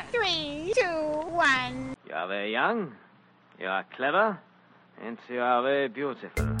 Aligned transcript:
Three, 0.00 0.72
two, 0.74 1.28
one. 1.36 1.96
You 2.08 2.14
are 2.14 2.26
very 2.28 2.52
young. 2.52 2.92
You 3.60 3.68
are 3.68 3.84
clever. 3.96 4.36
And 5.06 5.18
you 5.28 5.40
are 5.42 5.62
very 5.62 5.88
beautiful. 5.88 6.56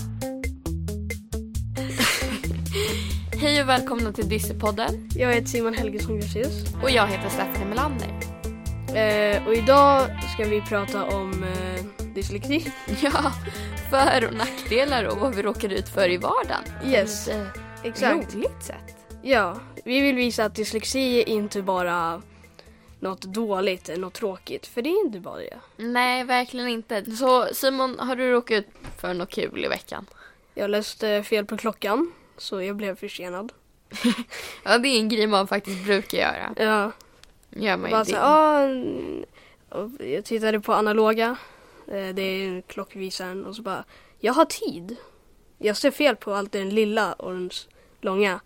Hej 3.40 3.62
och 3.62 3.68
välkomna 3.68 4.12
till 4.12 4.28
Dyssepodden. 4.28 5.08
Jag 5.14 5.32
heter 5.32 5.46
Simon 5.46 5.74
Helgesson 5.74 6.20
Gracius. 6.20 6.74
Och 6.82 6.90
jag 6.90 7.06
heter 7.06 7.28
Stephanie 7.28 7.66
Melander. 7.68 8.08
Eh, 8.94 9.46
och 9.46 9.54
idag 9.54 10.08
ska 10.34 10.44
vi 10.44 10.60
prata 10.60 11.04
om 11.04 11.44
eh, 11.44 11.84
dyslexi. 12.14 12.72
Ja, 13.02 13.32
för 13.90 14.26
och 14.28 14.34
nackdelar 14.34 15.04
och 15.04 15.18
vad 15.18 15.34
vi 15.34 15.42
råkar 15.42 15.68
ut 15.68 15.88
för 15.88 16.08
i 16.10 16.16
vardagen. 16.16 16.64
Yes, 16.84 17.24
På 17.26 17.32
ett 17.32 17.38
eh, 17.84 17.88
exakt. 17.90 18.34
roligt 18.34 18.62
sätt. 18.62 18.96
Ja, 19.22 19.60
vi 19.84 20.00
vill 20.00 20.16
visa 20.16 20.44
att 20.44 20.54
dyslexi 20.54 21.20
är 21.22 21.28
inte 21.28 21.62
bara 21.62 22.22
något 23.02 23.22
dåligt 23.22 23.88
eller 23.88 24.00
något 24.00 24.14
tråkigt. 24.14 24.66
För 24.66 24.82
det 24.82 24.88
är 24.90 25.04
inte 25.06 25.20
bara 25.20 25.36
det. 25.36 25.60
Nej, 25.76 26.24
verkligen 26.24 26.68
inte. 26.68 27.16
Så 27.16 27.48
Simon, 27.52 27.98
har 27.98 28.16
du 28.16 28.32
råkat 28.32 28.58
ut 28.58 28.66
för 29.00 29.14
något 29.14 29.30
kul 29.30 29.64
i 29.64 29.68
veckan? 29.68 30.06
Jag 30.54 30.70
läste 30.70 31.22
fel 31.22 31.46
på 31.46 31.56
klockan, 31.56 32.12
så 32.36 32.62
jag 32.62 32.76
blev 32.76 32.96
försenad. 32.96 33.52
Ja, 34.64 34.78
det 34.78 34.88
är 34.88 34.98
en 35.00 35.08
grej 35.08 35.26
man 35.26 35.46
faktiskt 35.46 35.84
brukar 35.84 36.18
göra. 36.18 36.54
Ja, 36.56 36.92
Gör 37.50 37.76
man 37.76 37.90
ju 37.90 37.96
bara 37.96 38.04
det. 38.04 38.10
så, 38.10 38.16
ah, 38.20 38.62
mm, 38.62 39.24
jag 39.98 40.24
tittade 40.24 40.60
på 40.60 40.72
analoga. 40.72 41.36
Eh, 41.88 42.08
det 42.14 42.22
är 42.22 42.60
klockvisaren 42.60 43.46
och 43.46 43.56
så 43.56 43.62
bara, 43.62 43.84
jag 44.18 44.32
har 44.32 44.44
tid. 44.44 44.96
Jag 45.58 45.76
ser 45.76 45.90
fel 45.90 46.16
på 46.16 46.34
allt 46.34 46.52
den 46.52 46.70
lilla 46.70 47.12
och 47.12 47.32
den 47.32 47.50
långa. 48.00 48.40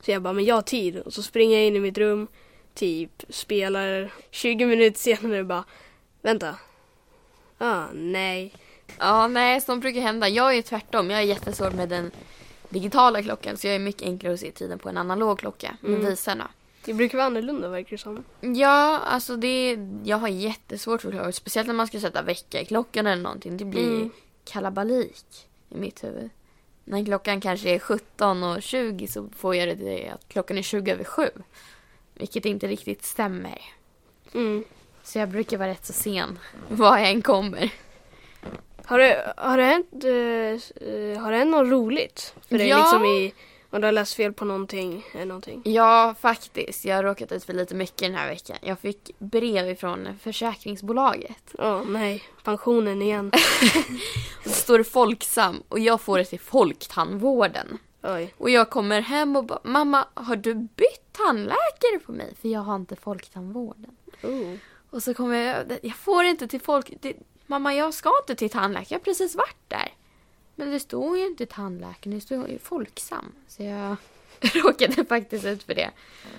Så 0.00 0.10
jag 0.10 0.22
bara, 0.22 0.32
men 0.32 0.44
jag 0.44 0.54
har 0.54 0.62
tid. 0.62 0.98
Och 0.98 1.12
så 1.12 1.22
springer 1.22 1.56
jag 1.58 1.66
in 1.66 1.76
i 1.76 1.80
mitt 1.80 1.98
rum, 1.98 2.28
typ 2.80 3.22
spelar 3.28 4.12
20 4.30 4.66
minuter 4.66 4.98
senare 4.98 5.44
bara, 5.44 5.64
vänta. 6.22 6.56
Ah, 7.58 7.84
nej. 7.94 8.54
Ja, 8.98 9.28
nej, 9.28 9.60
sånt 9.60 9.80
brukar 9.82 10.00
hända. 10.00 10.28
Jag 10.28 10.54
är 10.56 10.62
tvärtom. 10.62 11.10
Jag 11.10 11.20
är 11.20 11.24
jättesvår 11.24 11.70
med 11.70 11.88
den 11.88 12.10
digitala 12.68 13.22
klockan. 13.22 13.56
Så 13.56 13.66
jag 13.66 13.74
är 13.74 13.78
mycket 13.78 14.02
enklare 14.02 14.34
att 14.34 14.40
se 14.40 14.50
tiden 14.50 14.78
på 14.78 14.88
en 14.88 14.96
analog 14.98 15.38
klocka 15.38 15.76
med 15.80 15.94
Mm. 15.94 16.06
visarna. 16.06 16.50
Det 16.84 16.94
brukar 16.94 17.18
vara 17.18 17.26
annorlunda 17.26 17.68
verkar 17.68 17.90
det 17.90 17.98
som. 17.98 18.24
Ja, 18.40 18.98
alltså 18.98 19.36
det, 19.36 19.78
jag 20.04 20.16
har 20.16 20.28
jättesvårt 20.28 21.02
för 21.02 21.08
förklara. 21.10 21.32
Speciellt 21.32 21.66
när 21.66 21.74
man 21.74 21.86
ska 21.86 22.00
sätta 22.00 22.22
vecka 22.22 22.60
i 22.60 22.64
klockan 22.64 23.06
eller 23.06 23.22
någonting. 23.22 23.56
Det 23.56 23.64
blir 23.64 23.88
Mm. 23.96 24.10
kalabalik 24.44 25.24
i 25.70 25.78
mitt 25.78 26.04
huvud. 26.04 26.30
När 26.84 27.04
klockan 27.04 27.40
kanske 27.40 27.70
är 27.70 27.78
17 27.78 28.42
och 28.42 28.62
20 28.62 29.06
så 29.08 29.28
får 29.36 29.56
jag 29.56 29.68
det 29.68 29.76
till 29.76 30.10
att 30.14 30.28
klockan 30.28 30.58
är 30.58 30.62
20 30.62 30.92
över 30.92 31.04
7. 31.04 31.28
Vilket 32.20 32.44
inte 32.44 32.66
riktigt 32.66 33.04
stämmer. 33.04 33.62
Mm. 34.34 34.64
Så 35.02 35.18
jag 35.18 35.28
brukar 35.28 35.58
vara 35.58 35.68
rätt 35.68 35.86
så 35.86 35.92
sen 35.92 36.38
var 36.68 36.98
jag 36.98 37.10
än 37.10 37.22
kommer. 37.22 37.70
Har 38.84 38.98
det, 38.98 39.32
har 39.36 39.56
det 39.58 39.64
hänt, 39.64 39.88
eh, 39.94 41.22
har 41.22 41.32
det 41.32 41.38
hänt 41.38 41.50
något 41.50 41.68
roligt? 41.70 42.34
För 42.48 42.58
dig 42.58 42.68
Ja. 42.68 42.78
liksom 42.78 43.04
i, 43.04 43.34
om 43.70 43.80
du 43.80 43.86
har 43.86 43.92
läst 43.92 44.14
fel 44.14 44.32
på 44.32 44.44
någonting 44.44 45.04
eller 45.14 45.24
någonting? 45.24 45.62
Ja, 45.64 46.14
faktiskt. 46.20 46.84
Jag 46.84 46.96
har 46.96 47.02
råkat 47.02 47.32
ut 47.32 47.44
för 47.44 47.52
lite 47.52 47.74
mycket 47.74 47.98
den 47.98 48.14
här 48.14 48.28
veckan. 48.28 48.56
Jag 48.62 48.78
fick 48.78 49.10
brev 49.18 49.70
ifrån 49.70 50.08
försäkringsbolaget. 50.22 51.54
Ja, 51.58 51.82
nej. 51.82 52.22
Pensionen 52.44 53.02
igen. 53.02 53.26
Och 54.38 54.44
det 54.44 54.50
står 54.50 54.78
det 54.78 54.84
Folksam 54.84 55.62
och 55.68 55.78
jag 55.78 56.00
får 56.00 56.18
det 56.18 56.24
till 56.24 56.40
Folktandvården. 56.40 57.78
Oj. 58.02 58.34
Och 58.38 58.50
jag 58.50 58.70
kommer 58.70 59.00
hem 59.00 59.36
och 59.36 59.44
bara, 59.44 59.60
mamma 59.64 60.06
har 60.14 60.36
du 60.36 60.54
bytt 60.54 61.12
tandläkare 61.12 61.98
på 62.06 62.12
mig? 62.12 62.34
För 62.40 62.48
jag 62.48 62.60
har 62.60 62.76
inte 62.76 62.96
folktandvården. 62.96 63.96
Oh. 64.22 64.54
Och 64.90 65.02
så 65.02 65.14
kommer 65.14 65.36
jag, 65.36 65.78
jag 65.82 65.96
får 65.96 66.24
inte 66.24 66.48
till 66.48 66.60
folk, 66.60 66.92
det, 67.00 67.16
mamma 67.46 67.74
jag 67.74 67.94
ska 67.94 68.12
inte 68.22 68.34
till 68.34 68.50
tandläkare, 68.50 68.86
jag 68.88 68.98
har 68.98 69.04
precis 69.04 69.34
varit 69.34 69.68
där. 69.68 69.94
Men 70.54 70.70
det 70.70 70.80
står 70.80 71.18
ju 71.18 71.26
inte 71.26 71.46
tandläkaren, 71.46 72.14
det 72.14 72.20
står 72.20 72.48
ju 72.48 72.58
Folksam. 72.58 73.32
Så 73.48 73.62
jag 73.62 73.96
råkade 74.40 75.04
faktiskt 75.04 75.44
ut 75.44 75.62
för 75.62 75.74
det. 75.74 75.90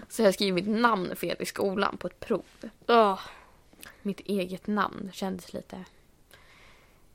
Så 0.10 0.22
jag 0.22 0.34
skrev 0.34 0.54
mitt 0.54 0.68
namn 0.68 1.16
fel 1.16 1.38
i 1.40 1.46
skolan 1.46 1.98
på 1.98 2.08
ett 2.08 2.20
prov. 2.20 2.44
Ja, 2.86 3.20
Mitt 4.02 4.20
eget 4.20 4.68
namn 4.68 5.10
kändes 5.14 5.54
lite, 5.54 5.86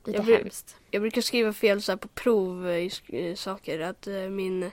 lite 0.07 0.31
Jag 0.31 0.37
hemskt. 0.37 0.75
jag 0.91 1.01
brukar 1.01 1.21
skriva 1.21 1.53
fel 1.53 1.81
så 1.81 1.97
på 1.97 2.07
prov 2.07 2.67
eh, 2.69 2.77
i 2.77 2.91
eh, 3.07 3.35
saker. 3.35 3.79
Att 3.79 4.07
eh, 4.07 4.13
min, 4.13 4.71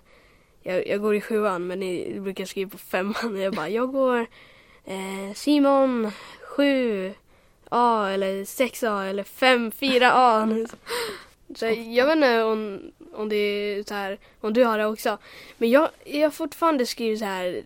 jag, 0.62 0.86
jag 0.88 1.00
går 1.00 1.14
i 1.14 1.20
sjuan 1.20 1.66
men 1.66 1.98
jag 2.12 2.22
brukar 2.22 2.44
skriva 2.44 2.70
på 2.70 2.78
femman. 2.78 3.36
Jag 3.40 3.54
bara, 3.54 3.68
jag 3.68 3.92
går 3.92 4.26
eh, 4.84 5.34
Simon 5.34 6.10
7 6.42 7.12
A 7.68 8.08
eller 8.12 8.44
6A 8.44 9.04
eller 9.10 9.24
5 9.24 9.70
4A. 9.70 10.68
Så 11.56 11.66
jag 11.66 12.06
vet 12.06 12.16
inte 12.16 12.42
om, 12.42 12.80
om 13.14 13.28
det 13.28 13.36
är 13.36 13.82
så 13.82 13.94
här, 13.94 14.18
om 14.40 14.52
du 14.52 14.64
har 14.64 14.78
det 14.78 14.86
också. 14.86 15.18
Men 15.58 15.70
jag, 15.70 15.88
jag 16.04 16.34
fortfarande 16.34 16.86
skriver 16.86 17.16
så 17.16 17.24
här 17.24 17.62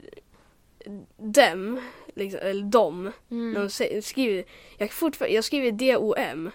dem, 1.16 1.80
liksom, 2.14 2.40
eller 2.42 2.62
dom. 2.62 3.12
Mm. 3.30 3.54
de 3.54 3.70
skriver, 4.02 4.44
jag, 4.78 4.90
fortfar- 4.90 5.26
jag 5.28 5.44
skriver 5.44 5.72
D-O-M. 5.72 6.50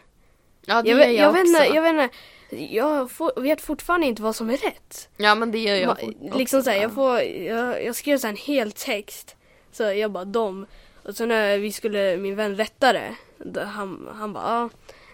Ja 0.65 0.81
det 0.81 0.89
Jag, 0.89 0.99
gör 0.99 1.05
vet, 1.07 1.15
jag, 1.15 1.25
jag, 1.27 1.31
vet 1.33 1.41
också. 1.41 1.63
inte, 1.63 1.75
jag 1.75 1.81
vet 1.81 2.03
inte, 2.49 2.73
jag 2.75 3.11
får, 3.11 3.41
vet 3.41 3.61
fortfarande 3.61 4.07
inte 4.07 4.21
vad 4.21 4.35
som 4.35 4.49
är 4.49 4.57
rätt. 4.57 5.09
Ja 5.17 5.35
men 5.35 5.51
det 5.51 5.59
gör 5.59 5.75
jag 5.75 5.89
Ma- 5.97 6.25
också. 6.27 6.37
liksom 6.37 6.63
så 6.63 6.69
här, 6.69 6.81
jag, 6.81 6.93
får, 6.93 7.19
jag, 7.21 7.85
jag 7.85 7.95
skrev 7.95 8.17
så 8.17 8.27
här 8.27 8.31
en 8.33 8.37
hel 8.37 8.71
text. 8.71 9.35
Så 9.71 9.83
jag 9.83 10.11
bara 10.11 10.25
dom. 10.25 10.65
Och 11.03 11.15
så 11.15 11.25
när 11.25 11.57
vi 11.57 11.71
skulle, 11.71 12.17
min 12.17 12.35
vän 12.35 12.55
rättade. 12.55 13.15
då 13.37 13.61
Han, 13.61 14.09
han 14.15 14.33
bara, 14.33 14.43
ah, 14.63 14.69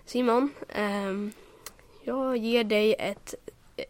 Simon, 0.05 0.49
ehm, 0.69 1.31
jag 2.03 2.37
ger 2.37 2.63
dig 2.63 2.95
ett 2.99 3.33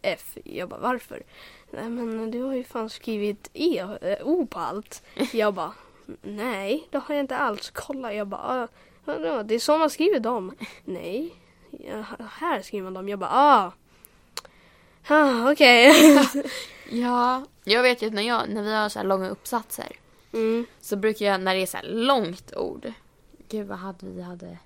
F. 0.01 0.37
Jag 0.43 0.69
bara, 0.69 0.79
varför? 0.79 1.23
Nej 1.71 1.89
men 1.89 2.31
du 2.31 2.41
har 2.41 2.53
ju 2.53 2.63
fan 2.63 2.89
skrivit 2.89 3.49
E, 3.53 3.79
eh, 4.01 4.17
O 4.27 4.47
på 4.47 4.59
allt. 4.59 5.03
Jag 5.33 5.53
bara, 5.53 5.73
nej 6.21 6.87
det 6.91 6.97
har 6.97 7.15
jag 7.15 7.23
inte 7.23 7.37
alls. 7.37 7.69
Kolla, 7.75 8.13
jag 8.13 8.27
bara, 8.27 8.67
ah, 9.05 9.43
det 9.43 9.55
är 9.55 9.59
så 9.59 9.77
man 9.77 9.89
skriver 9.89 10.19
dem. 10.19 10.55
Nej, 10.85 11.33
ja, 11.71 12.03
här 12.31 12.61
skriver 12.61 12.83
man 12.83 12.93
dem. 12.93 13.09
Jag 13.09 13.19
bara, 13.19 13.29
ah. 13.33 13.71
Ah, 15.07 15.51
Okej. 15.51 15.93
Ja, 16.91 17.45
jag 17.63 17.83
vet 17.83 18.01
ju 18.01 18.07
att 18.07 18.13
när, 18.13 18.21
jag, 18.23 18.49
när 18.49 18.63
vi 18.63 18.73
har 18.73 18.89
så 18.89 18.99
här 18.99 19.05
långa 19.05 19.29
uppsatser 19.29 19.87
Mm. 20.33 20.65
så 20.81 20.95
brukar 20.95 21.25
jag, 21.25 21.41
när 21.41 21.55
det 21.55 21.61
är 21.61 21.65
så 21.65 21.77
här 21.77 21.85
långt 21.87 22.55
ord, 22.55 22.93
gud 23.47 23.67
vad 23.67 23.77
hade 23.77 24.05
vi 24.09 24.21
hade 24.21 24.57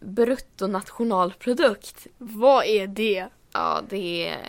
bruttonationalprodukt. 0.00 2.06
Vad 2.18 2.64
är 2.64 2.86
det? 2.86 3.28
Ja, 3.52 3.80
det 3.88 4.28
är, 4.28 4.48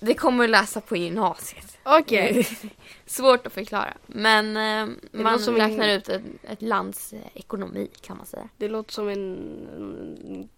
det 0.00 0.14
kommer 0.14 0.44
att 0.44 0.50
läsa 0.50 0.80
på 0.80 0.96
gymnasiet. 0.96 1.78
Okej. 1.82 2.48
Svårt 3.06 3.46
att 3.46 3.52
förklara. 3.52 3.94
Men 4.06 4.56
eh, 4.56 4.96
man 5.12 5.38
som 5.38 5.54
en- 5.54 5.60
räknar 5.60 5.88
ut 5.88 6.08
ett, 6.08 6.22
ett 6.42 6.62
lands 6.62 7.12
eh, 7.12 7.18
ekonomi 7.34 7.88
kan 8.00 8.16
man 8.16 8.26
säga. 8.26 8.48
Det 8.56 8.68
låter 8.68 8.92
som 8.92 9.08
en, 9.08 9.18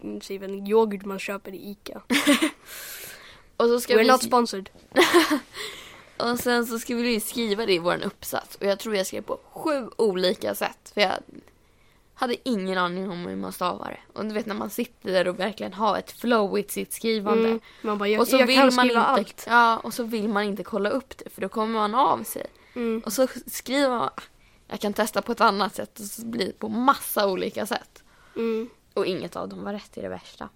en, 0.01 0.21
en, 0.43 0.67
yoghurt 0.67 1.05
man 1.05 1.19
köper 1.19 1.55
i 1.55 1.71
Ica. 1.71 2.03
Och, 3.57 3.69
så 3.69 3.81
ska 3.81 3.95
We're 3.95 3.99
vi, 3.99 4.09
not 4.09 4.23
sponsored. 4.23 4.71
och 6.17 6.39
sen 6.39 6.67
så 6.67 6.79
ska 6.79 6.95
vi 6.95 7.21
skriva 7.21 7.67
det 7.67 7.73
i 7.73 7.79
vår 7.79 8.03
uppsats. 8.05 8.57
Och 8.57 8.67
jag 8.67 8.79
tror 8.79 8.97
jag 8.97 9.07
skrev 9.07 9.23
på 9.23 9.41
sju 9.53 9.89
olika 9.97 10.55
sätt. 10.55 10.91
För 10.95 11.01
jag 11.01 11.13
hade 12.15 12.49
ingen 12.49 12.78
aning 12.78 13.11
om 13.11 13.27
hur 13.27 13.37
man 13.37 13.53
stavar 13.53 13.91
det. 13.91 14.19
Och 14.19 14.25
du 14.25 14.34
vet 14.34 14.47
när 14.47 14.55
man 14.55 14.71
sitter 14.71 15.12
där 15.12 15.28
och 15.28 15.41
verkligen 15.41 15.73
har 15.73 15.99
ett 15.99 16.12
flow 16.12 16.59
i 16.59 16.65
sitt 16.69 16.93
skrivande. 16.93 17.49
Mm. 17.49 17.61
Man 17.83 17.99
bara, 17.99 18.09
jag, 18.09 18.21
och 18.21 18.28
så 18.28 18.37
jag 18.37 18.47
vill 18.47 18.56
kan 18.56 18.75
man 18.75 18.87
inte, 18.87 19.00
allt. 19.00 19.45
Ja, 19.49 19.78
och 19.78 19.95
så 19.95 20.03
vill 20.03 20.28
man 20.28 20.45
inte 20.45 20.65
kolla 20.65 20.91
upp 20.91 21.19
det 21.19 21.31
för 21.31 21.41
då 21.41 21.49
kommer 21.49 21.75
man 21.75 21.95
av 21.95 22.23
sig. 22.23 22.47
Mm. 22.75 23.03
Och 23.06 23.12
så 23.12 23.27
skriver 23.47 23.89
man, 23.89 24.11
jag 24.69 24.81
kan 24.81 24.93
testa 24.93 25.23
på 25.23 25.32
ett 25.32 25.41
annat 25.41 25.75
sätt 25.75 26.00
och 26.00 26.06
så 26.06 26.26
blir 26.26 26.47
det 26.47 26.59
på 26.59 26.69
massa 26.69 27.29
olika 27.29 27.67
sätt. 27.67 28.03
Mm. 28.37 28.69
Och 28.94 29.06
inget 29.06 29.37
av 29.37 29.49
dem 29.49 29.64
var 29.64 29.73
rätt 29.73 29.99
i 29.99 30.00
det 30.00 30.09
värsta. 30.09 30.49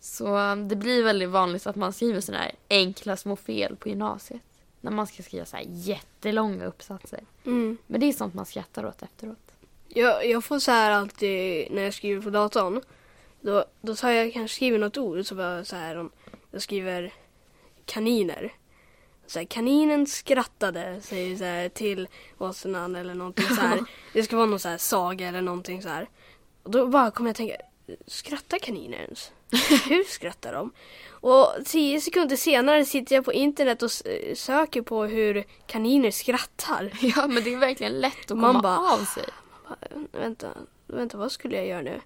Så 0.00 0.36
um, 0.36 0.68
det 0.68 0.76
blir 0.76 1.04
väldigt 1.04 1.28
vanligt 1.28 1.66
att 1.66 1.76
man 1.76 1.92
skriver 1.92 2.20
sådana 2.20 2.44
här 2.44 2.52
enkla 2.70 3.16
små 3.16 3.36
fel 3.36 3.76
på 3.76 3.88
gymnasiet. 3.88 4.42
När 4.80 4.90
man 4.90 5.06
ska 5.06 5.22
skriva 5.22 5.44
så 5.44 5.56
här 5.56 5.64
jättelånga 5.68 6.64
uppsatser. 6.66 7.20
Mm. 7.44 7.78
Men 7.86 8.00
det 8.00 8.06
är 8.06 8.12
sånt 8.12 8.34
man 8.34 8.46
skrattar 8.46 8.86
åt 8.86 9.02
efteråt. 9.02 9.51
Jag, 9.94 10.26
jag 10.28 10.44
får 10.44 10.58
så 10.58 10.70
här 10.70 10.90
alltid 10.90 11.66
när 11.72 11.82
jag 11.82 11.94
skriver 11.94 12.22
på 12.22 12.30
datorn. 12.30 12.80
Då, 13.40 13.64
då 13.80 13.94
tar 13.96 14.10
jag 14.10 14.32
kanske 14.32 14.54
skriver 14.56 14.78
något 14.78 14.96
ord 14.98 15.26
så 15.26 15.34
bara 15.34 15.64
så 15.64 15.76
här 15.76 15.96
om 15.98 16.10
jag 16.50 16.62
skriver 16.62 17.12
kaniner. 17.86 18.52
Så 19.26 19.38
här, 19.38 19.46
kaninen 19.46 20.06
skrattade 20.06 21.00
säger 21.02 21.36
så 21.36 21.44
här, 21.44 21.68
till 21.68 22.08
åsnan 22.38 22.96
eller 22.96 23.14
någonting 23.14 23.46
så 23.46 23.54
här. 23.60 23.78
Det 24.12 24.22
ska 24.22 24.36
vara 24.36 24.46
någon 24.46 24.58
så 24.58 24.68
här 24.68 24.78
saga 24.78 25.28
eller 25.28 25.42
någonting 25.42 25.82
så 25.82 25.88
här. 25.88 26.08
Och 26.62 26.70
då 26.70 26.86
bara 26.86 27.10
kommer 27.10 27.28
jag 27.30 27.36
tänka, 27.36 27.56
skrattar 28.06 28.58
kaniner 28.58 28.98
ens? 28.98 29.32
Hur 29.88 30.04
skrattar 30.04 30.52
de? 30.52 30.72
Och 31.10 31.46
tio 31.66 32.00
sekunder 32.00 32.36
senare 32.36 32.84
sitter 32.84 33.14
jag 33.14 33.24
på 33.24 33.32
internet 33.32 33.82
och 33.82 33.90
söker 34.34 34.82
på 34.82 35.04
hur 35.04 35.44
kaniner 35.66 36.10
skrattar. 36.10 36.92
Ja, 37.00 37.26
men 37.26 37.44
det 37.44 37.52
är 37.54 37.58
verkligen 37.58 38.00
lätt 38.00 38.30
att 38.30 38.36
Man 38.38 38.50
komma 38.54 38.62
bara- 38.62 38.92
av 38.94 38.98
sig. 39.04 39.24
Vänta, 40.12 40.48
vänta, 40.86 41.18
vad 41.18 41.32
skulle 41.32 41.56
jag 41.56 41.66
göra 41.66 41.82
nu? 41.82 42.00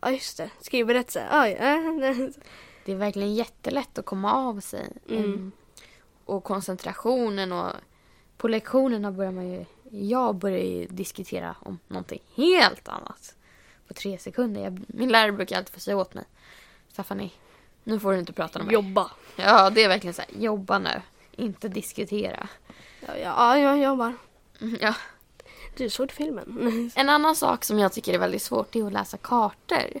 Ja, 0.00 0.10
just 0.10 0.36
det. 0.36 0.50
Skrivberättelse. 0.60 1.26
Ah, 1.30 1.46
ja. 1.48 1.56
Det 2.84 2.92
är 2.92 2.96
verkligen 2.96 3.34
jättelätt 3.34 3.98
att 3.98 4.04
komma 4.04 4.32
av 4.34 4.60
sig. 4.60 4.92
Mm. 5.08 5.24
Em, 5.24 5.52
Och 6.24 6.44
koncentrationen 6.44 7.52
och 7.52 7.72
på 8.36 8.48
lektionerna 8.48 9.12
börjar 9.12 9.32
man 9.32 9.48
ju, 9.48 9.64
jag 9.90 10.34
börjar 10.34 10.58
ju 10.64 10.86
diskutera 10.86 11.56
om 11.60 11.78
någonting 11.88 12.22
helt 12.34 12.88
annat. 12.88 13.34
På 13.88 13.94
tre 13.94 14.18
sekunder. 14.18 14.60
Jag, 14.64 14.80
min 14.86 15.08
lärare 15.08 15.32
brukar 15.32 15.56
alltid 15.58 15.74
få 15.74 15.80
säga 15.80 15.96
åt 15.96 16.14
mig. 16.14 16.24
Stephanie, 16.92 17.30
nu 17.84 18.00
får 18.00 18.12
du 18.12 18.18
inte 18.18 18.32
prata 18.32 18.58
om 18.58 18.66
mig. 18.66 18.74
Jobba. 18.74 19.10
Ja, 19.36 19.70
det 19.70 19.84
är 19.84 19.88
verkligen 19.88 20.14
så 20.14 20.22
här, 20.22 20.30
jobba 20.42 20.78
nu. 20.78 21.02
Inte 21.32 21.68
diskutera. 21.68 22.48
Ja, 23.00 23.16
ja, 23.16 23.58
ja, 23.58 23.58
jag 23.58 23.78
jobbar. 23.78 24.14
Mm, 24.60 24.78
Ja. 24.80 24.94
Du 25.78 25.90
såg 25.90 26.12
filmen? 26.12 26.90
En 26.96 27.08
annan 27.08 27.36
sak 27.36 27.64
som 27.64 27.78
jag 27.78 27.92
tycker 27.92 28.14
är 28.14 28.18
väldigt 28.18 28.42
svårt 28.42 28.76
är 28.76 28.86
att 28.86 28.92
läsa 28.92 29.16
kartor. 29.16 30.00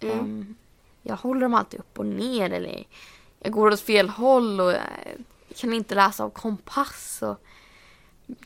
Mm. 0.00 0.18
Em, 0.18 0.56
jag 1.02 1.16
håller 1.16 1.40
dem 1.40 1.54
alltid 1.54 1.80
upp 1.80 1.98
och 1.98 2.06
ner 2.06 2.50
eller 2.50 2.84
jag 3.38 3.52
går 3.52 3.70
åt 3.70 3.80
fel 3.80 4.08
håll 4.08 4.60
och 4.60 4.74
kan 5.56 5.72
inte 5.72 5.94
läsa 5.94 6.24
av 6.24 6.30
kompass. 6.30 7.22
Och... 7.22 7.36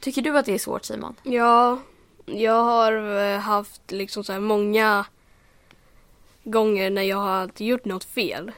Tycker 0.00 0.22
du 0.22 0.38
att 0.38 0.46
det 0.46 0.54
är 0.54 0.58
svårt 0.58 0.84
Simon? 0.84 1.14
Ja, 1.22 1.78
jag 2.26 2.62
har 2.62 3.20
eh, 3.20 3.38
haft 3.38 3.92
liksom 3.92 4.24
så 4.24 4.32
här 4.32 4.40
många 4.40 5.06
gånger 6.44 6.90
när 6.90 7.02
jag 7.02 7.16
har 7.16 7.50
gjort 7.56 7.84
något 7.84 8.04
fel. 8.04 8.52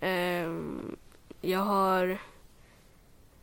Ehm, 0.00 0.96
jag 1.40 1.60
har 1.60 2.18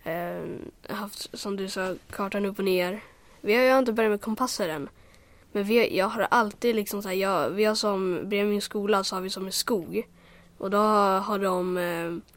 ehm, 0.03 0.71
haft, 0.89 1.39
som 1.39 1.55
du 1.55 1.69
sa, 1.69 1.95
kartan 2.09 2.45
upp 2.45 2.59
och 2.59 2.65
ner. 2.65 3.01
Vi 3.47 3.55
har 3.55 3.63
ju 3.63 3.79
inte 3.79 3.93
börjat 3.93 4.11
med 4.11 4.21
kompasser 4.21 4.69
än. 4.69 4.89
Men 5.51 5.63
vi, 5.63 5.97
jag 5.97 6.05
har 6.05 6.27
alltid 6.31 6.75
liksom 6.75 7.01
så 7.01 7.07
här, 7.07 7.15
jag, 7.15 7.49
vi 7.49 7.65
har 7.65 7.75
som, 7.75 8.29
bredvid 8.29 8.51
min 8.51 8.61
skola 8.61 9.03
så 9.03 9.15
har 9.15 9.21
vi 9.21 9.29
som 9.29 9.45
en 9.45 9.51
skog. 9.51 10.07
Och 10.57 10.69
då 10.69 10.77
har, 10.77 11.39
de, 11.39 11.77
eh, 11.77 12.33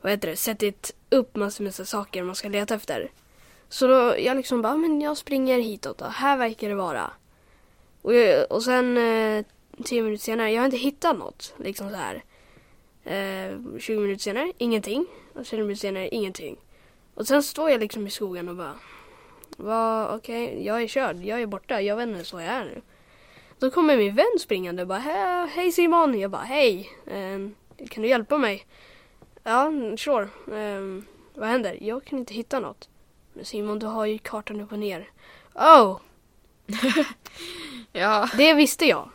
vad 0.00 0.12
heter 0.12 0.28
det, 0.28 0.36
sättit 0.36 0.94
upp 1.10 1.36
massor 1.36 1.64
med 1.64 1.74
saker 1.74 2.22
man 2.22 2.34
ska 2.34 2.48
leta 2.48 2.74
efter. 2.74 3.10
Så 3.68 3.86
då, 3.86 4.18
jag 4.18 4.36
liksom 4.36 4.62
bara, 4.62 4.76
men 4.76 5.00
jag 5.00 5.16
springer 5.16 5.58
hitåt 5.58 5.98
då. 5.98 6.04
Här 6.04 6.36
verkar 6.36 6.68
det 6.68 6.74
vara. 6.74 7.10
Och, 8.02 8.14
jag, 8.14 8.52
och 8.52 8.62
sen 8.62 8.96
eh, 8.96 9.44
tio 9.84 10.02
minuter 10.02 10.24
senare, 10.24 10.50
jag 10.50 10.60
har 10.60 10.66
inte 10.66 10.76
hittat 10.76 11.18
något. 11.18 11.54
Liksom 11.56 11.90
så 11.90 11.96
här. 11.96 12.24
Eh, 13.04 13.78
20 13.78 14.00
minuter 14.00 14.22
senare, 14.22 14.52
ingenting. 14.58 15.06
Och 15.34 15.46
20 15.46 15.62
minuter 15.62 15.80
senare, 15.80 16.08
ingenting. 16.08 16.56
Och 17.14 17.26
sen 17.26 17.42
står 17.42 17.70
jag 17.70 17.80
liksom 17.80 18.06
i 18.06 18.10
skogen 18.10 18.48
och 18.48 18.56
bara, 18.56 18.74
vad, 19.56 20.14
okej, 20.16 20.66
jag 20.66 20.82
är 20.82 20.86
körd, 20.88 21.16
jag 21.24 21.42
är 21.42 21.46
borta, 21.46 21.80
jag 21.80 21.96
vet 21.96 22.08
inte 22.08 22.34
var 22.34 22.42
jag 22.42 22.54
är 22.54 22.64
nu. 22.64 22.80
Då 23.58 23.70
kommer 23.70 23.96
min 23.96 24.14
vän 24.14 24.38
springande 24.40 24.82
och 24.82 24.88
bara, 24.88 24.98
"Hej, 24.98 25.48
hej 25.54 25.72
Simon! 25.72 26.20
Jag 26.20 26.30
bara, 26.30 26.42
hej, 26.42 26.90
eh, 27.06 27.86
kan 27.88 28.02
du 28.02 28.08
hjälpa 28.08 28.38
mig? 28.38 28.66
Ja, 29.42 29.72
sure. 29.98 30.22
Eh, 30.46 31.02
vad 31.34 31.48
händer? 31.48 31.78
Jag 31.80 32.04
kan 32.04 32.18
inte 32.18 32.34
hitta 32.34 32.60
något. 32.60 32.88
Men 33.32 33.44
Simon, 33.44 33.78
du 33.78 33.86
har 33.86 34.06
ju 34.06 34.18
kartan 34.18 34.60
upp 34.60 34.72
och 34.72 34.78
ner. 34.78 35.10
Oh, 35.54 36.00
Ja, 37.92 38.28
det 38.36 38.54
visste 38.54 38.86
jag. 38.86 39.10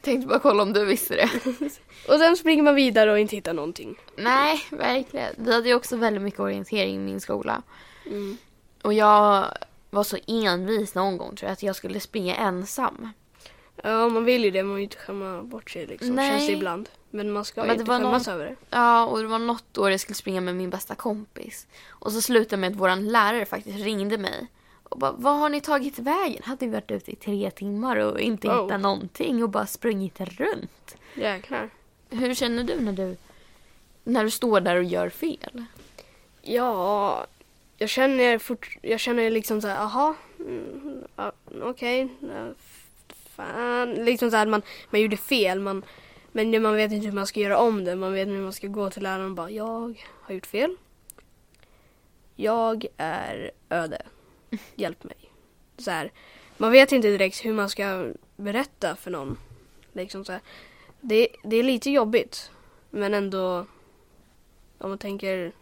tänkte 0.00 0.26
bara 0.28 0.38
kolla 0.38 0.62
om 0.62 0.72
du 0.72 0.84
visste 0.84 1.14
det. 1.16 1.30
Och 2.08 2.18
sen 2.18 2.36
springer 2.36 2.62
man 2.62 2.74
vidare 2.74 3.12
och 3.12 3.18
inte 3.18 3.36
hittar 3.36 3.52
någonting. 3.54 3.96
Nej, 4.16 4.66
verkligen. 4.70 5.34
Vi 5.38 5.52
hade 5.54 5.68
ju 5.68 5.74
också 5.74 5.96
väldigt 5.96 6.22
mycket 6.22 6.40
orientering 6.40 6.94
i 6.94 6.98
min 6.98 7.20
skola. 7.20 7.62
Mm. 8.06 8.36
Och 8.86 8.92
jag 8.94 9.48
var 9.90 10.04
så 10.04 10.16
envis 10.26 10.94
någon 10.94 11.16
gång 11.18 11.36
tror 11.36 11.46
jag 11.48 11.52
att 11.52 11.62
jag 11.62 11.76
skulle 11.76 12.00
springa 12.00 12.34
ensam. 12.36 13.08
Ja, 13.82 14.08
man 14.08 14.24
vill 14.24 14.44
ju 14.44 14.50
det. 14.50 14.62
Man 14.62 14.74
vill 14.74 14.80
ju 14.80 14.84
inte 14.84 14.96
skämma 14.96 15.42
bort 15.42 15.70
sig 15.70 15.86
liksom. 15.86 16.10
Nej. 16.14 16.30
Känns 16.30 16.46
det 16.46 16.52
ibland. 16.52 16.88
Men 17.10 17.32
man 17.32 17.44
ska 17.44 17.62
Men 17.62 17.70
inte 17.70 17.84
skämmas 17.92 18.26
någon- 18.26 18.34
över 18.34 18.44
det. 18.44 18.56
Ja, 18.70 19.06
och 19.06 19.18
det 19.18 19.26
var 19.26 19.38
något 19.38 19.78
år 19.78 19.90
jag 19.90 20.00
skulle 20.00 20.14
springa 20.14 20.40
med 20.40 20.56
min 20.56 20.70
bästa 20.70 20.94
kompis. 20.94 21.66
Och 21.88 22.12
så 22.12 22.20
slutade 22.22 22.60
med 22.60 22.70
att 22.70 22.76
våran 22.76 23.08
lärare 23.08 23.46
faktiskt 23.46 23.78
ringde 23.78 24.18
mig. 24.18 24.46
Och 24.82 24.98
bara, 24.98 25.12
vad 25.12 25.38
har 25.38 25.48
ni 25.48 25.60
tagit 25.60 25.98
vägen? 25.98 26.42
Hade 26.44 26.66
vi 26.66 26.72
varit 26.72 26.90
ute 26.90 27.10
i 27.12 27.16
tre 27.16 27.50
timmar 27.50 27.96
och 27.96 28.20
inte 28.20 28.48
Oh. 28.48 28.64
hittat 28.64 28.80
någonting 28.80 29.42
och 29.42 29.50
bara 29.50 29.66
sprungit 29.66 30.20
runt. 30.20 30.96
Jäklar. 31.14 31.70
Hur 32.10 32.34
känner 32.34 32.64
du 32.64 32.80
när 32.80 32.92
du, 32.92 33.16
när 34.04 34.24
du 34.24 34.30
står 34.30 34.60
där 34.60 34.76
och 34.76 34.84
gör 34.84 35.08
fel? 35.08 35.64
Ja, 36.42 37.26
jag 37.76 37.88
känner, 37.88 38.38
fort, 38.38 38.76
jag 38.82 39.00
känner 39.00 39.30
liksom 39.30 39.60
så 39.60 39.68
här, 39.68 39.82
aha, 39.82 40.14
mm, 40.40 41.04
okej, 41.62 42.04
okay, 42.04 42.54
fan. 43.36 43.94
Liksom 43.94 44.30
så 44.30 44.36
här, 44.36 44.46
man, 44.46 44.62
man 44.90 45.00
gjorde 45.00 45.16
fel, 45.16 45.60
man, 45.60 45.84
men 46.32 46.62
man 46.62 46.76
vet 46.76 46.92
inte 46.92 47.06
hur 47.06 47.14
man 47.14 47.26
ska 47.26 47.40
göra 47.40 47.58
om 47.58 47.84
det. 47.84 47.96
Man 47.96 48.12
vet 48.12 48.22
inte 48.22 48.36
hur 48.36 48.42
man 48.42 48.52
ska 48.52 48.66
gå 48.66 48.90
till 48.90 49.02
läraren 49.02 49.30
och 49.30 49.36
bara, 49.36 49.50
jag 49.50 49.94
har 50.20 50.34
gjort 50.34 50.46
fel. 50.46 50.76
Jag 52.34 52.86
är 52.96 53.50
öde. 53.68 54.02
Hjälp 54.74 55.04
mig. 55.04 55.16
Så 55.78 55.90
här, 55.90 56.12
man 56.56 56.72
vet 56.72 56.92
inte 56.92 57.08
direkt 57.08 57.44
hur 57.44 57.52
man 57.52 57.68
ska 57.68 58.12
berätta 58.36 58.96
för 58.96 59.10
någon. 59.10 59.38
Liksom 59.92 60.24
så 60.24 60.32
här. 60.32 60.40
Det, 61.00 61.28
det 61.44 61.56
är 61.56 61.62
lite 61.62 61.90
jobbigt, 61.90 62.50
men 62.90 63.14
ändå 63.14 63.66
om 64.78 64.88
man 64.88 64.98
tänker 64.98 65.52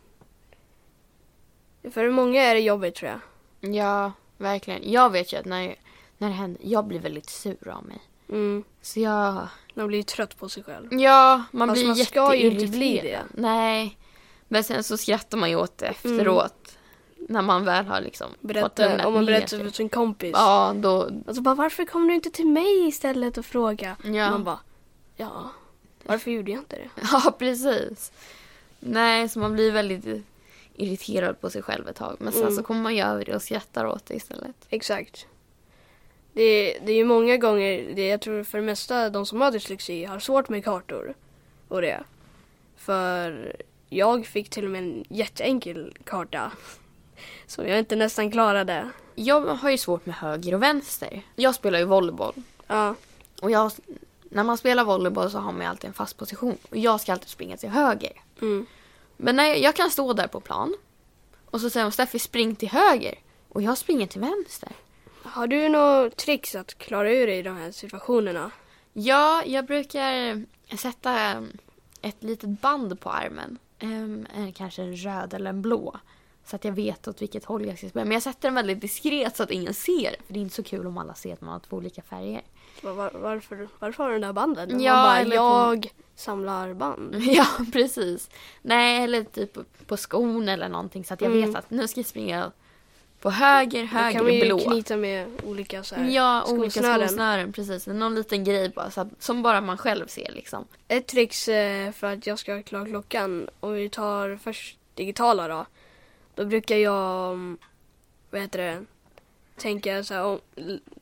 för 1.90 2.10
många 2.10 2.42
är 2.42 2.54
det 2.54 2.60
jobbigt 2.60 2.94
tror 2.94 3.10
jag. 3.10 3.74
Ja, 3.74 4.12
verkligen. 4.38 4.92
Jag 4.92 5.10
vet 5.10 5.32
ju 5.32 5.36
att 5.36 5.44
när, 5.44 5.74
när 6.18 6.28
det 6.28 6.34
händer, 6.34 6.60
jag 6.64 6.84
blir 6.84 7.00
väldigt 7.00 7.30
sur 7.30 7.68
av 7.68 7.84
mig. 7.84 7.98
Mm. 8.28 8.64
Så 8.82 9.00
jag, 9.00 9.48
Man 9.74 9.86
blir 9.86 9.98
ju 9.98 10.02
trött 10.02 10.38
på 10.38 10.48
sig 10.48 10.62
själv. 10.62 10.88
ja, 10.94 11.42
man 11.50 11.68
Fast 11.68 11.80
blir 11.80 11.86
man 11.86 11.96
ska 11.96 12.34
ju 12.34 12.50
inte 12.50 12.66
bli 12.66 13.00
det. 13.00 13.22
Nej, 13.34 13.98
men 14.48 14.64
sen 14.64 14.84
så 14.84 14.96
skrattar 14.96 15.38
man 15.38 15.50
ju 15.50 15.56
åt 15.56 15.78
det 15.78 15.86
efteråt. 15.86 16.78
När 17.28 17.42
man 17.42 17.64
väl 17.64 17.86
har 17.86 18.00
liksom 18.00 18.26
Berätta, 18.40 19.06
om 19.06 19.14
man 19.14 19.26
berättar 19.26 19.58
för 19.58 19.70
sin 19.70 19.88
kompis. 19.88 20.30
Ja, 20.34 20.74
då, 20.76 21.10
Och 21.26 21.34
så 21.34 21.40
bara, 21.42 21.54
varför 21.54 21.84
kom 21.84 22.08
du 22.08 22.14
inte 22.14 22.30
till 22.30 22.46
mig 22.46 22.88
istället 22.88 23.38
och 23.38 23.46
fråga? 23.46 23.96
Ja. 24.04 24.30
Man 24.30 24.44
bara, 24.44 24.60
ja, 25.16 25.50
varför 26.04 26.30
gjorde 26.30 26.50
jag 26.50 26.60
inte 26.60 26.76
det? 26.76 26.90
ja 27.12 27.34
precis. 27.38 28.12
Nej, 28.80 29.28
så 29.28 29.38
man 29.38 29.52
blir 29.52 29.72
väldigt 29.72 30.24
irriterad 30.74 31.40
på 31.40 31.50
sig 31.50 31.62
själv 31.62 31.88
ett 31.88 31.96
tag. 31.96 32.16
Men 32.18 32.32
sen 32.32 32.42
Mm. 32.42 32.54
så 32.54 32.62
kommer 32.62 32.82
man 32.82 32.94
ju 32.96 33.02
över 33.02 33.24
det 33.24 33.34
och 33.34 33.42
skrattar 33.42 33.86
åt 33.86 34.06
det 34.06 34.14
istället. 34.14 34.56
Exakt. 34.70 35.26
Det, 36.32 36.78
det 36.86 36.92
är 36.92 36.96
ju 36.96 37.04
många 37.04 37.36
gånger, 37.36 37.92
det, 37.94 38.08
jag 38.08 38.20
tror 38.20 38.44
för 38.44 38.58
det 38.58 38.64
mesta 38.64 39.10
de 39.10 39.26
som 39.26 39.40
har 39.40 39.50
dyslexi 39.50 40.04
har 40.04 40.18
svårt 40.18 40.48
med 40.48 40.64
kartor. 40.64 41.14
Och 41.68 41.82
det. 41.82 42.02
För 42.76 43.56
jag 43.88 44.26
fick 44.26 44.50
till 44.50 44.64
och 44.64 44.70
med 44.70 44.82
en 44.82 45.04
jätteenkel 45.08 45.96
karta. 46.04 46.52
Som 47.46 47.68
jag 47.68 47.78
inte 47.78 47.96
nästan 47.96 48.30
klarade. 48.30 48.90
Jag 49.14 49.40
har 49.40 49.70
ju 49.70 49.78
svårt 49.78 50.06
med 50.06 50.14
höger 50.14 50.54
och 50.54 50.62
vänster. 50.62 51.22
Jag 51.36 51.54
spelar 51.54 51.78
ju 51.78 51.84
volleyboll. 51.84 52.34
Ja. 52.66 52.94
Och 53.42 53.50
jag, 53.50 53.72
när 54.22 54.44
man 54.44 54.58
spelar 54.58 54.84
volleyboll 54.84 55.30
så 55.30 55.38
har 55.38 55.52
man 55.52 55.60
ju 55.60 55.66
alltid 55.66 55.88
en 55.88 55.94
fast 55.94 56.16
position. 56.16 56.56
Och 56.70 56.76
jag 56.76 57.00
ska 57.00 57.12
alltid 57.12 57.28
springa 57.28 57.56
till 57.56 57.68
höger. 57.68 58.12
Mm. 58.40 58.66
Men 59.24 59.36
när 59.36 59.54
jag, 59.54 59.76
kan 59.76 59.90
stå 59.90 60.12
där 60.12 60.26
på 60.26 60.40
plan. 60.40 60.74
Och 61.50 61.60
så 61.60 61.70
säger 61.70 61.86
de 61.86 61.92
Steffi 61.92 62.18
spring 62.18 62.56
till 62.56 62.68
höger. 62.68 63.14
Och 63.48 63.62
jag 63.62 63.78
springer 63.78 64.06
till 64.06 64.20
vänster. 64.20 64.72
Har 65.22 65.46
du 65.46 65.68
några 65.68 66.10
tricks 66.10 66.54
att 66.54 66.78
klara 66.78 67.10
ur 67.10 67.26
dig 67.26 67.38
i 67.38 67.42
de 67.42 67.56
här 67.56 67.70
situationerna? 67.70 68.50
Ja, 68.92 69.42
jag 69.46 69.66
brukar 69.66 70.42
sätta 70.76 71.44
ett 72.00 72.22
litet 72.22 72.60
band 72.60 73.00
på 73.00 73.10
armen. 73.10 73.58
Um, 73.82 74.26
kanske 74.52 74.82
en 74.82 74.96
röd 74.96 75.34
eller 75.34 75.50
en 75.50 75.62
blå. 75.62 75.96
Så 76.46 76.56
att 76.56 76.64
jag 76.64 76.72
vet 76.72 77.08
åt 77.08 77.22
vilket 77.22 77.44
håll 77.44 77.66
jag 77.66 77.78
ska 77.78 77.88
springa. 77.88 78.04
Men 78.04 78.12
jag 78.12 78.22
sätter 78.22 78.48
den 78.48 78.54
väldigt 78.54 78.80
diskret 78.80 79.36
så 79.36 79.42
att 79.42 79.50
ingen 79.50 79.74
ser. 79.74 80.10
För 80.26 80.34
det 80.34 80.38
är 80.38 80.42
inte 80.42 80.54
så 80.54 80.62
kul 80.62 80.86
om 80.86 80.98
alla 80.98 81.14
ser 81.14 81.32
att 81.32 81.40
man 81.40 81.52
har 81.52 81.60
två 81.60 81.76
olika 81.76 82.02
färger. 82.02 82.42
Var, 82.82 82.92
var, 82.92 83.10
varför, 83.14 83.68
varför 83.78 84.02
har 84.04 84.10
du 84.10 84.14
den 84.14 84.22
där 84.22 84.32
banden? 84.32 84.80
Ja, 84.82 84.92
Man 84.94 85.02
bara, 85.04 85.18
eller 85.18 85.30
på- 85.36 85.42
jag 85.42 85.92
samlar 86.16 86.74
band. 86.74 87.14
Ja, 87.20 87.46
precis. 87.72 88.30
Nej, 88.62 89.04
eller 89.04 89.24
typ 89.24 89.52
på- 89.52 89.64
på 89.86 89.96
skon 89.96 90.48
eller 90.48 90.68
någonting. 90.68 91.04
Så 91.04 91.14
att 91.14 91.20
jag 91.20 91.32
Mm. 91.32 91.46
vet 91.48 91.56
att 91.58 91.70
nu 91.70 91.88
ska 91.88 92.00
jag 92.00 92.06
springa 92.06 92.50
på 93.20 93.30
höger, 93.30 93.80
Då 93.80 93.86
höger 93.86 94.12
kan 94.12 94.24
man 94.24 94.34
ju 94.34 94.40
blå. 94.44 94.58
knyta 94.58 94.96
med 94.96 95.26
olika 95.46 95.82
så 95.84 95.94
här, 95.94 96.08
Ja, 96.10 96.44
olika 96.48 96.70
skosnören. 96.70 97.08
skosnören. 97.08 97.52
Precis. 97.52 97.86
Någon 97.86 98.14
liten 98.14 98.44
grej 98.44 98.68
bara. 98.68 98.90
Så 98.90 99.00
att, 99.00 99.08
som 99.18 99.42
bara 99.42 99.60
man 99.60 99.78
själv 99.78 100.06
ser 100.06 100.32
liksom. 100.32 100.64
Ett 100.88 101.06
trix 101.06 101.48
eh, 101.48 101.92
för 101.92 102.12
att 102.12 102.26
jag 102.26 102.38
ska 102.38 102.62
klara 102.62 102.84
klockan, 102.84 103.48
om 103.60 103.72
vi 103.72 103.88
tar 103.88 104.38
först 104.42 104.78
digitala 104.94 105.48
då. 105.48 105.66
Då 106.34 106.44
brukar 106.44 106.76
jag, 106.76 107.32
mm, 107.32 107.58
vad 108.30 108.40
heter 108.40 108.58
det, 108.58 108.84
tänka 109.56 110.04
så 110.04 110.14
här, 110.14 110.24
om, 110.24 110.40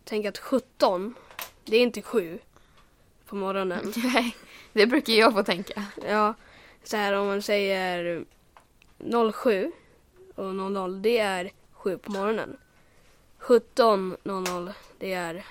tänka 0.05 0.29
att 0.29 0.39
17, 0.39 1.15
det 1.65 1.77
är 1.77 1.83
inte 1.83 2.03
7 2.03 2.39
på 3.27 3.37
morgonen. 3.37 3.93
Nej, 4.15 4.37
det 4.73 4.87
brukar 4.87 5.13
jag 5.13 5.33
få 5.33 5.43
tänka. 5.43 5.85
Ja, 6.09 6.35
så 6.85 6.97
här 6.97 7.13
om 7.13 7.27
man 7.27 7.43
säger 7.43 8.25
07 9.33 9.73
och 10.35 10.55
00, 10.55 11.03
det 11.03 11.19
är 11.19 11.51
7 11.73 11.99
på 11.99 12.13
morgonen. 12.13 12.57
17.00, 13.39 14.73
det 14.99 15.13
är... 15.13 15.47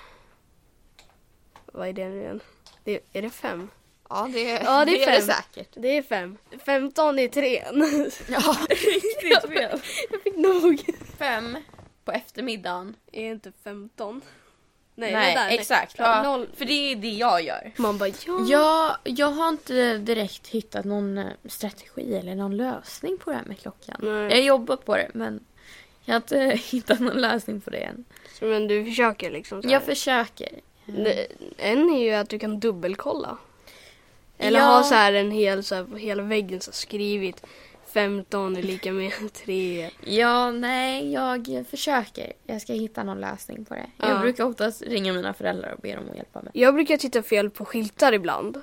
Vad 1.66 1.88
är 1.88 1.92
det 1.92 2.08
nu 2.08 2.20
igen? 2.20 2.40
Det, 2.84 3.00
är 3.12 3.22
det 3.22 3.30
5? 3.30 3.68
Ja, 4.14 4.28
det, 4.32 4.40
Ja, 4.42 4.84
det 4.84 5.02
är 5.04 5.08
är 5.08 5.12
det 5.12 5.26
fem. 5.26 5.36
säkert. 5.52 5.68
Det 5.74 5.96
är 5.98 6.02
5. 6.02 6.38
15 6.64 7.18
är 7.18 7.28
3. 7.28 7.62
Ja, 8.28 8.56
riktigt 8.68 9.50
fel. 9.58 9.80
Jag 10.10 10.22
fick 10.22 10.36
nog. 10.36 10.84
Fem 11.18 11.56
på 12.04 12.12
eftermiddagen. 12.12 12.94
Är 13.12 13.24
inte 13.30 13.52
15? 13.64 14.20
Nej, 14.94 15.12
Nej, 15.12 15.34
vänta, 15.34 15.50
exakt. 15.50 15.94
Ja, 15.98 16.16
Ja, 16.16 16.22
noll. 16.22 16.48
För 16.56 16.64
det 16.64 16.72
är 16.92 16.96
det 16.96 17.08
jag 17.08 17.42
gör. 17.42 17.72
Man 17.76 17.98
bara 17.98 18.08
ja. 18.08 18.44
Jag, 18.48 18.96
jag 19.16 19.26
har 19.26 19.48
inte 19.48 19.98
direkt 19.98 20.46
hittat 20.48 20.84
någon 20.84 21.18
eh, 21.18 21.26
strategi 21.48 22.14
eller 22.16 22.34
någon 22.34 22.56
lösning 22.56 23.18
på 23.18 23.30
det 23.30 23.36
här 23.36 23.44
med 23.44 23.58
klockan. 23.60 23.96
Nej. 24.02 24.12
Jag 24.28 24.30
har 24.36 24.42
jobbat 24.42 24.84
på 24.84 24.96
det 24.96 25.10
men 25.14 25.40
jag 26.04 26.14
har 26.14 26.16
inte 26.16 26.38
hittat 26.70 27.00
någon 27.00 27.20
lösning 27.20 27.60
på 27.60 27.70
det 27.70 27.78
än. 27.78 28.04
Men 28.40 28.68
du 28.68 28.84
försöker 28.84 29.30
liksom 29.30 29.62
så 29.62 29.68
här. 29.68 29.72
Jag 29.74 29.82
försöker. 29.82 30.48
Det- 30.86 31.26
En 31.56 31.90
är 31.90 32.02
ju 32.02 32.12
att 32.12 32.28
du 32.28 32.38
kan 32.38 32.60
dubbelkolla. 32.60 33.38
Eller 34.38 34.58
Ja. 34.60 34.64
ha 34.66 34.82
så 34.82 34.94
här 34.94 35.12
en 35.12 35.30
hel, 35.30 35.62
så 35.64 35.74
här, 35.74 35.84
på 35.84 35.96
hela 35.96 36.22
väggen 36.22 36.60
så 36.60 36.72
skrivit 36.72 37.42
15 37.92 38.56
är 38.56 38.62
lika 38.62 38.92
med 38.92 39.12
3. 39.32 39.90
Ja, 40.04 40.50
nej, 40.50 41.12
jag 41.12 41.64
försöker. 41.70 42.32
Jag 42.46 42.62
ska 42.62 42.72
hitta 42.72 43.02
någon 43.04 43.20
lösning 43.20 43.64
på 43.64 43.74
det. 43.74 43.86
Jag 43.96 44.10
Ja. 44.10 44.18
brukar 44.18 44.44
oftast 44.44 44.82
ringa 44.82 45.12
mina 45.12 45.34
föräldrar 45.34 45.72
och 45.72 45.80
be 45.80 45.94
dem 45.94 46.04
att 46.10 46.16
hjälpa 46.16 46.42
mig. 46.42 46.50
Jag 46.54 46.74
brukar 46.74 46.96
titta 46.96 47.22
fel 47.22 47.50
på 47.50 47.64
skyltar 47.64 48.12
ibland. 48.12 48.62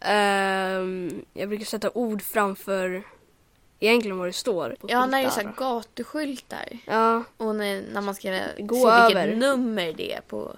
Ehm, 0.00 1.24
jag 1.34 1.48
brukar 1.48 1.64
sätta 1.64 1.90
ord 1.90 2.22
framför 2.22 3.02
egentligen 3.80 4.18
vad 4.18 4.28
det 4.28 4.32
står 4.32 4.76
på 4.80 4.86
Ja, 4.90 5.06
när 5.06 5.18
det 5.18 5.24
är 5.26 5.30
så 5.30 5.40
skyltar. 5.40 5.64
här 5.64 5.74
gatuskyltar. 5.74 6.78
Ja, 6.84 7.22
Och 7.36 7.54
när, 7.56 7.82
när 7.92 8.00
man 8.00 8.14
ska 8.14 8.38
Gå 8.58 8.74
se 8.74 8.88
över. 8.90 9.26
vilket 9.26 9.38
nummer 9.38 9.92
det 9.92 10.12
är 10.14 10.20
på. 10.20 10.56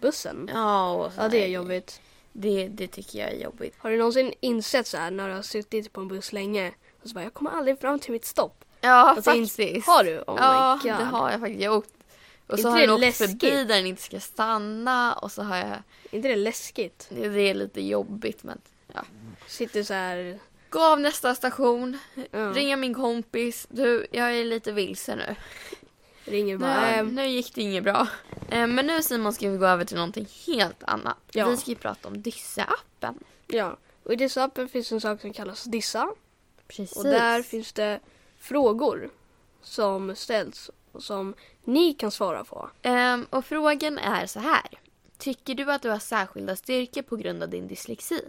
bussen. 0.00 0.50
Ja, 0.54 0.92
och 0.92 1.12
så 1.12 1.20
Ja, 1.20 1.28
det 1.28 1.44
är 1.44 1.48
jobbigt. 1.48 2.00
Det, 2.40 2.68
det 2.68 2.86
tycker 2.86 3.18
jag 3.18 3.30
är 3.30 3.36
jobbigt. 3.42 3.74
Har 3.78 3.90
du 3.90 3.96
någonsin 3.98 4.32
insett 4.40 4.86
så 4.86 4.96
här 4.96 5.10
när 5.10 5.28
du 5.28 5.34
har 5.34 5.42
suttit 5.42 5.92
på 5.92 6.00
en 6.00 6.08
buss 6.08 6.32
länge 6.32 6.72
och 7.02 7.08
så 7.08 7.14
bara 7.14 7.24
jag 7.24 7.34
kommer 7.34 7.50
aldrig 7.50 7.80
fram 7.80 7.98
till 7.98 8.12
mitt 8.12 8.24
stopp. 8.24 8.64
Ja, 8.80 8.90
Alltså, 8.90 9.30
in- 9.34 9.46
faktiskt. 9.46 9.86
Har 9.86 10.04
du? 10.04 10.18
Oh 10.18 10.24
ja, 10.38 10.78
my 10.84 10.90
god. 10.90 10.98
det 10.98 11.04
har 11.04 11.30
jag 11.30 11.40
faktiskt. 11.40 11.62
Jag 11.62 11.74
åkt, 11.76 11.90
och 12.46 12.58
så 12.58 12.68
har 12.68 12.78
jag 12.80 12.92
åkt 12.94 13.00
läskigt? 13.00 13.30
förbi 13.30 13.50
där 13.50 13.64
den 13.76 13.86
inte 13.86 14.02
ska 14.02 14.20
stanna 14.20 15.12
och 15.14 15.32
så 15.32 15.42
har 15.42 15.56
jag... 15.56 15.82
inte 16.10 16.28
det 16.28 16.36
läskigt? 16.36 17.06
Det 17.10 17.28
det 17.28 17.40
är 17.40 17.54
lite 17.54 17.80
jobbigt 17.82 18.42
men... 18.42 18.60
Ja. 18.94 19.04
Sitter 19.46 19.82
så 19.82 19.94
här. 19.94 20.38
Gå 20.70 20.80
av 20.84 21.00
nästa 21.00 21.34
station, 21.34 21.98
Ja, 22.30 22.38
ringa 22.38 22.76
min 22.76 22.94
kompis. 22.94 23.66
Du, 23.70 24.06
jag 24.10 24.34
är 24.36 24.44
lite 24.44 24.72
vilse 24.72 25.16
nu. 25.16 25.36
Ringer 26.30 26.56
bara. 26.56 26.80
Nu, 26.80 26.86
ehm, 26.86 27.06
nu 27.14 27.26
gick 27.26 27.54
det 27.54 27.62
inget 27.62 27.84
bra. 27.84 28.08
Eh, 28.50 28.66
Men 28.66 28.86
nu 28.86 29.02
Simon 29.02 29.32
ska 29.32 29.50
vi 29.50 29.56
gå 29.56 29.66
över 29.66 29.84
till 29.84 29.96
någonting 29.96 30.28
helt 30.46 30.82
annat. 30.82 31.16
Ja. 31.32 31.48
Vi 31.48 31.56
ska 31.56 31.70
ju 31.70 31.76
prata 31.76 32.08
om 32.08 32.16
Disse-appen. 32.22 33.14
Ja, 33.46 33.76
och 34.02 34.12
i 34.12 34.16
dessa 34.16 34.44
appen 34.44 34.68
finns 34.68 34.92
en 34.92 35.00
sak 35.00 35.20
som 35.20 35.32
kallas 35.32 35.64
Dissa. 35.64 36.08
Precis. 36.68 36.96
Och 36.96 37.04
där 37.04 37.42
finns 37.42 37.72
det 37.72 38.00
frågor 38.38 39.10
som 39.62 40.16
ställs 40.16 40.70
och 40.92 41.02
som 41.02 41.34
ni 41.64 41.92
kan 41.94 42.10
svara 42.10 42.44
på. 42.44 42.70
Ehm, 42.82 43.26
och 43.30 43.44
frågan 43.44 43.98
är 43.98 44.26
så 44.26 44.40
här. 44.40 44.68
Tycker 45.18 45.54
du 45.54 45.72
att 45.72 45.82
du 45.82 45.90
har 45.90 45.98
särskilda 45.98 46.56
styrkor 46.56 47.02
på 47.02 47.16
grund 47.16 47.42
av 47.42 47.48
din 47.48 47.68
dyslexi? 47.68 48.20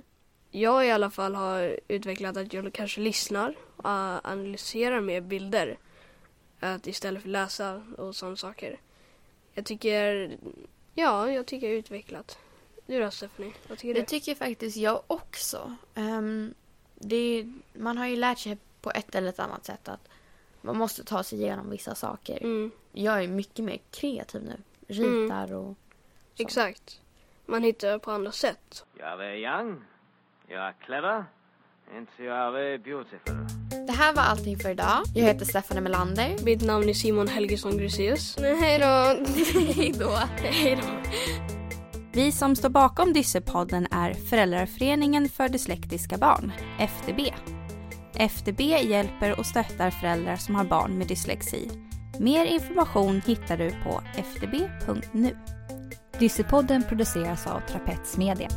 Jag 0.51 0.85
i 0.87 0.91
alla 0.91 1.09
fall 1.09 1.35
har 1.35 1.79
utvecklat 1.87 2.37
att 2.37 2.53
jag 2.53 2.73
kanske 2.73 3.01
lyssnar 3.01 3.55
och 3.77 3.85
analyserar 4.23 5.01
med 5.01 5.23
bilder. 5.23 5.77
Att 6.59 6.87
istället 6.87 7.21
för 7.21 7.29
läsa 7.29 7.81
och 7.97 8.15
sådana 8.15 8.35
saker. 8.35 8.79
Jag 9.53 9.65
tycker, 9.65 10.37
ja, 10.93 11.31
jag 11.31 11.45
tycker 11.45 11.67
jag 11.67 11.73
har 11.73 11.79
utvecklat. 11.79 12.37
Du 12.85 12.99
då 12.99 13.11
Stephanie, 13.11 13.53
vad 13.69 13.77
tycker 13.77 13.93
Det 13.93 13.99
du? 13.99 14.05
tycker 14.05 14.35
faktiskt 14.35 14.77
jag 14.77 15.01
också. 15.07 15.75
Ehm, 15.95 16.53
det, 16.95 17.45
man 17.73 17.97
har 17.97 18.07
ju 18.07 18.15
lärt 18.15 18.39
sig 18.39 18.57
på 18.81 18.91
ett 18.91 19.15
eller 19.15 19.29
ett 19.29 19.39
annat 19.39 19.65
sätt 19.65 19.87
att 19.89 20.07
man 20.61 20.77
måste 20.77 21.03
ta 21.03 21.23
sig 21.23 21.39
igenom 21.39 21.69
vissa 21.69 21.95
saker. 21.95 22.37
Mm, 22.43 22.71
Jag 22.91 23.23
är 23.23 23.27
mycket 23.27 23.65
mer 23.65 23.79
kreativ 23.91 24.43
nu. 24.43 24.57
Ritar 24.87 25.53
och... 25.53 25.75
Så. 26.35 26.43
exakt. 26.43 27.01
Man 27.45 27.63
hittar 27.63 27.99
på 27.99 28.11
andra 28.11 28.31
sätt. 28.31 28.85
Are 29.03 29.15
very 29.15 29.43
young, 29.45 29.81
you 30.49 30.59
are 30.59 30.73
clever, 30.85 31.25
and 31.95 32.07
you 32.19 32.29
are 32.31 32.51
very 32.51 32.77
beautiful. 32.77 33.35
Det 33.89 33.93
här 33.95 34.13
var 34.13 34.23
allting 34.23 34.59
för 34.59 34.69
idag. 34.69 35.03
Jag 35.13 35.23
heter 35.23 35.45
Stefanie 35.45 35.81
Melander. 35.81 36.35
Mitt 36.43 36.61
namn 36.61 36.89
är 36.89 36.93
Simon 36.93 37.27
Helgesson 37.27 37.77
Gruseus. 37.77 38.37
Hej 38.39 38.79
då! 38.79 38.85
Hej 39.75 39.93
då. 39.99 40.19
Hej 40.37 40.75
då! 40.81 41.09
Vi 42.11 42.31
som 42.31 42.55
står 42.55 42.69
bakom 42.69 43.13
Dyssepodden 43.13 43.87
är 43.91 44.13
Föräldraföreningen 44.13 45.29
för 45.29 45.49
dyslektiska 45.49 46.17
barn, 46.17 46.51
FDB. 46.79 47.19
FDB 48.15 48.59
hjälper 48.61 49.39
och 49.39 49.45
stöttar 49.45 49.91
föräldrar 49.91 50.35
som 50.35 50.55
har 50.55 50.63
barn 50.63 50.97
med 50.97 51.07
dyslexi. 51.07 51.69
Mer 52.19 52.45
information 52.45 53.21
hittar 53.25 53.57
du 53.57 53.69
på 53.69 54.01
fdb.nu. 54.15 55.37
Dyssepodden 56.19 56.83
produceras 56.83 57.47
av 57.47 57.59
Trapets 57.59 58.17
Media. 58.17 58.49